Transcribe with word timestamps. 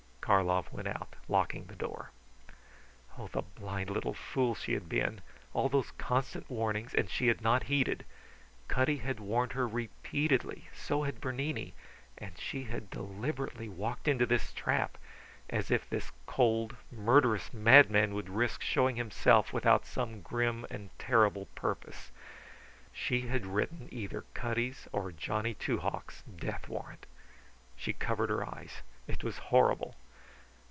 Karlov 0.21 0.71
went 0.71 0.87
out, 0.87 1.15
locking 1.27 1.65
the 1.65 1.75
door. 1.75 2.11
Oh, 3.17 3.27
the 3.27 3.41
blind 3.41 3.89
little 3.89 4.13
fool 4.13 4.55
she 4.55 4.71
had 4.73 4.87
been! 4.87 5.19
All 5.53 5.67
those 5.67 5.91
constant 5.97 6.49
warnings, 6.49 6.93
and 6.93 7.09
she 7.09 7.27
had 7.27 7.41
not 7.41 7.63
heeded! 7.63 8.05
Cutty 8.69 8.97
had 8.97 9.19
warned 9.19 9.53
her 9.53 9.67
repeatedly, 9.67 10.69
so 10.73 11.03
had 11.03 11.19
Bernini; 11.19 11.73
and 12.17 12.37
she 12.37 12.63
had 12.65 12.89
deliberately 12.89 13.67
walked 13.67 14.07
into 14.07 14.25
this 14.25 14.53
trap. 14.53 14.97
As 15.49 15.69
if 15.69 15.89
this 15.89 16.13
cold, 16.27 16.77
murderous 16.91 17.51
madman 17.53 18.13
would 18.13 18.29
risk 18.29 18.61
showing 18.61 18.95
himself 18.95 19.51
without 19.51 19.85
some 19.85 20.21
grim 20.21 20.65
and 20.69 20.91
terrible 20.97 21.47
purpose. 21.55 22.09
She 22.93 23.21
had 23.27 23.45
written 23.45 23.89
either 23.91 24.23
Cutty's 24.33 24.87
or 24.93 25.11
Johnny 25.11 25.55
Two 25.55 25.79
Hawks' 25.79 26.23
death 26.23 26.69
warrant. 26.69 27.05
She 27.75 27.91
covered 27.91 28.29
her 28.29 28.47
eyes. 28.47 28.81
It 29.07 29.25
was 29.25 29.37
horrible. 29.37 29.97